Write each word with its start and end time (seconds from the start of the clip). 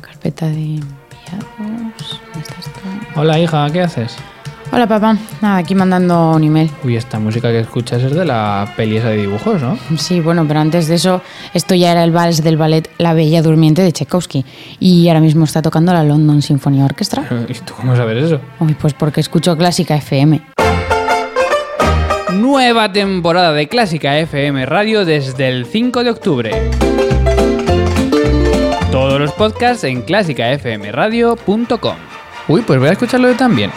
Carpeta 0.00 0.46
de 0.46 0.80
enviados. 0.80 2.20
Hola 3.16 3.38
hija, 3.38 3.68
¿qué 3.70 3.82
haces? 3.82 4.16
Hola 4.70 4.86
papá, 4.86 5.16
nada, 5.40 5.56
aquí 5.56 5.74
mandando 5.74 6.32
un 6.32 6.44
email. 6.44 6.70
Uy, 6.84 6.96
esta 6.96 7.18
música 7.18 7.48
que 7.50 7.60
escuchas 7.60 8.02
es 8.02 8.14
de 8.14 8.24
la 8.26 8.70
peli 8.76 8.98
esa 8.98 9.08
de 9.08 9.16
dibujos, 9.16 9.62
¿no? 9.62 9.78
Sí, 9.96 10.20
bueno, 10.20 10.44
pero 10.46 10.60
antes 10.60 10.88
de 10.88 10.96
eso, 10.96 11.22
esto 11.54 11.74
ya 11.74 11.90
era 11.92 12.04
el 12.04 12.10
vals 12.10 12.42
del 12.42 12.58
ballet 12.58 12.88
La 12.98 13.14
Bella 13.14 13.40
Durmiente 13.40 13.80
de 13.80 13.92
Tchaikovsky. 13.92 14.44
Y 14.78 15.08
ahora 15.08 15.20
mismo 15.20 15.44
está 15.44 15.62
tocando 15.62 15.92
la 15.94 16.04
London 16.04 16.42
Symphony 16.42 16.82
Orchestra. 16.82 17.24
¿Y 17.48 17.54
tú 17.54 17.72
cómo 17.74 17.96
sabes 17.96 18.24
eso? 18.24 18.40
Uy, 18.60 18.74
pues 18.74 18.92
porque 18.92 19.20
escucho 19.20 19.56
Clásica 19.56 19.96
FM. 19.96 20.42
Nueva 22.34 22.92
temporada 22.92 23.52
de 23.52 23.68
Clásica 23.68 24.18
FM 24.18 24.66
Radio 24.66 25.06
desde 25.06 25.48
el 25.48 25.64
5 25.64 26.04
de 26.04 26.10
octubre. 26.10 26.70
Todos 28.90 29.20
los 29.20 29.32
podcasts 29.32 29.84
en 29.84 30.00
clásicafmradio.com. 30.00 31.96
Uy, 32.48 32.62
pues 32.62 32.78
voy 32.78 32.88
a 32.88 32.92
escucharlo 32.92 33.28
yo 33.28 33.36
también. 33.36 33.70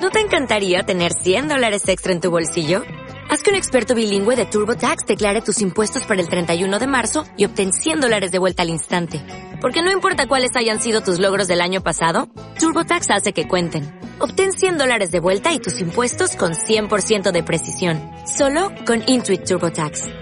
¿No 0.00 0.10
te 0.10 0.20
encantaría 0.20 0.84
tener 0.84 1.12
100 1.12 1.48
dólares 1.48 1.86
extra 1.86 2.12
en 2.12 2.22
tu 2.22 2.30
bolsillo? 2.30 2.82
Haz 3.28 3.42
que 3.42 3.50
un 3.50 3.56
experto 3.56 3.94
bilingüe 3.94 4.34
de 4.34 4.46
TurboTax 4.46 5.04
declare 5.06 5.42
tus 5.42 5.60
impuestos 5.60 6.04
para 6.04 6.20
el 6.20 6.28
31 6.28 6.78
de 6.78 6.86
marzo 6.86 7.24
y 7.36 7.44
obtén 7.44 7.72
100 7.72 8.00
dólares 8.00 8.30
de 8.30 8.38
vuelta 8.38 8.62
al 8.62 8.70
instante. 8.70 9.22
Porque 9.60 9.82
no 9.82 9.92
importa 9.92 10.26
cuáles 10.26 10.56
hayan 10.56 10.80
sido 10.80 11.02
tus 11.02 11.18
logros 11.18 11.46
del 11.46 11.60
año 11.60 11.82
pasado, 11.82 12.30
TurboTax 12.58 13.10
hace 13.10 13.34
que 13.34 13.46
cuenten. 13.46 14.00
Obtén 14.18 14.52
100 14.54 14.78
dólares 14.78 15.10
de 15.10 15.20
vuelta 15.20 15.52
y 15.52 15.58
tus 15.58 15.78
impuestos 15.80 16.36
con 16.36 16.52
100% 16.52 17.32
de 17.32 17.42
precisión. 17.42 18.00
Solo 18.26 18.72
con 18.86 19.02
Intuit 19.06 19.44
TurboTax. 19.44 20.21